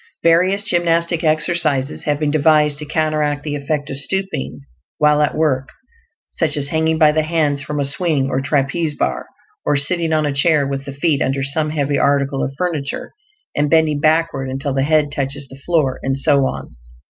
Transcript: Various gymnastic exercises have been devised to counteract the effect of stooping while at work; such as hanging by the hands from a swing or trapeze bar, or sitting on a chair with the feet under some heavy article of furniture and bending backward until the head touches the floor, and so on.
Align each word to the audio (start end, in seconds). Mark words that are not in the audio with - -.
Various 0.23 0.63
gymnastic 0.63 1.23
exercises 1.23 2.05
have 2.05 2.19
been 2.19 2.31
devised 2.31 2.79
to 2.79 2.87
counteract 2.87 3.43
the 3.43 3.55
effect 3.55 3.87
of 3.91 3.97
stooping 3.97 4.61
while 4.97 5.21
at 5.21 5.37
work; 5.37 5.69
such 6.31 6.57
as 6.57 6.69
hanging 6.69 6.97
by 6.97 7.11
the 7.11 7.21
hands 7.21 7.61
from 7.61 7.79
a 7.79 7.85
swing 7.85 8.27
or 8.27 8.41
trapeze 8.41 8.95
bar, 8.97 9.27
or 9.63 9.75
sitting 9.75 10.11
on 10.11 10.25
a 10.25 10.33
chair 10.33 10.65
with 10.65 10.85
the 10.85 10.91
feet 10.93 11.21
under 11.21 11.43
some 11.43 11.69
heavy 11.69 11.99
article 11.99 12.43
of 12.43 12.55
furniture 12.57 13.11
and 13.55 13.69
bending 13.69 13.99
backward 13.99 14.49
until 14.49 14.73
the 14.73 14.81
head 14.81 15.11
touches 15.11 15.47
the 15.47 15.59
floor, 15.67 15.99
and 16.01 16.17
so 16.17 16.45
on. 16.47 16.75